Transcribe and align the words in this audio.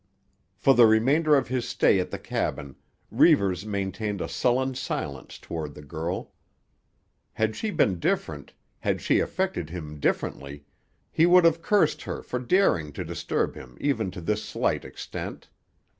For 0.55 0.73
the 0.73 0.87
remainder 0.87 1.35
of 1.35 1.47
his 1.49 1.67
stay 1.69 1.99
at 1.99 2.09
the 2.09 2.17
cabin, 2.17 2.75
Reivers 3.11 3.67
maintained 3.67 4.19
a 4.19 4.27
sullen 4.27 4.73
silence 4.73 5.37
toward 5.37 5.75
the 5.75 5.83
girl. 5.83 6.31
Had 7.33 7.55
she 7.55 7.69
been 7.69 7.99
different, 7.99 8.53
had 8.79 8.99
she 8.99 9.19
affected 9.19 9.69
him 9.69 9.99
differently, 9.99 10.65
he 11.11 11.27
would 11.27 11.45
have 11.45 11.61
cursed 11.61 12.01
her 12.01 12.23
for 12.23 12.39
daring 12.39 12.91
to 12.93 13.05
disturb 13.05 13.53
him 13.53 13.77
even 13.79 14.09
to 14.09 14.21
this 14.21 14.43
slight 14.43 14.85
extent. 14.85 15.49